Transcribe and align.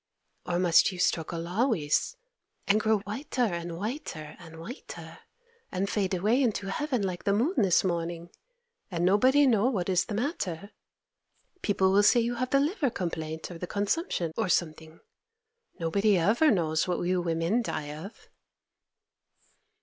Or 0.47 0.57
must 0.57 0.91
you 0.91 0.97
struggle 0.97 1.47
always, 1.47 2.17
and 2.67 2.79
grow 2.79 3.01
whiter 3.01 3.43
and 3.43 3.77
whiter 3.77 4.35
and 4.39 4.59
whiter, 4.59 5.19
and 5.71 5.87
fade 5.91 6.15
away 6.15 6.41
into 6.41 6.71
heaven 6.71 7.03
like 7.03 7.23
the 7.23 7.31
moon 7.33 7.53
this 7.57 7.83
morning, 7.83 8.31
and 8.89 9.05
nobody 9.05 9.45
know 9.45 9.65
what 9.69 9.89
is 9.89 10.05
the 10.05 10.15
matter? 10.15 10.71
People 11.61 11.91
will 11.91 12.01
say 12.01 12.19
you 12.19 12.33
have 12.33 12.49
the 12.49 12.59
liver 12.59 12.89
complaint, 12.89 13.51
or 13.51 13.59
the 13.59 13.67
consumption, 13.67 14.33
or 14.35 14.49
something. 14.49 15.01
Nobody 15.79 16.17
ever 16.17 16.49
knows 16.49 16.87
what 16.87 16.97
we 16.99 17.15
women 17.17 17.61
die 17.61 17.93
of. 17.95 18.27